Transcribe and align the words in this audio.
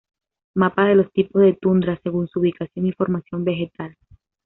Mapa 0.55 0.87
de 0.87 0.95
los 0.95 1.11
tipos 1.11 1.43
de 1.43 1.53
tundra 1.53 1.95
según 2.01 2.27
su 2.27 2.39
ubicación 2.39 2.87
y 2.87 2.91
formación 2.91 3.43
vegetal 3.43 3.95